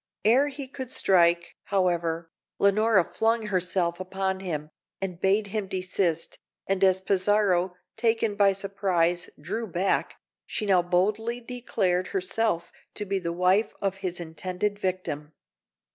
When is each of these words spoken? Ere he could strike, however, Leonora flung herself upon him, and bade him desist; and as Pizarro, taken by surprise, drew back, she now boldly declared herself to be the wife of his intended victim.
Ere 0.25 0.47
he 0.47 0.67
could 0.67 0.89
strike, 0.89 1.53
however, 1.65 2.31
Leonora 2.57 3.03
flung 3.03 3.43
herself 3.45 3.99
upon 3.99 4.39
him, 4.39 4.71
and 4.99 5.21
bade 5.21 5.45
him 5.53 5.67
desist; 5.67 6.39
and 6.65 6.83
as 6.83 6.99
Pizarro, 7.01 7.75
taken 7.97 8.33
by 8.33 8.51
surprise, 8.51 9.29
drew 9.39 9.67
back, 9.67 10.15
she 10.47 10.65
now 10.65 10.81
boldly 10.81 11.39
declared 11.39 12.07
herself 12.07 12.71
to 12.95 13.05
be 13.05 13.19
the 13.19 13.31
wife 13.31 13.75
of 13.79 13.97
his 13.97 14.19
intended 14.19 14.79
victim. 14.79 15.33